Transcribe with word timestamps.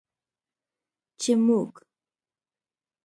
چې 1.21 1.31
موږ 1.45 1.73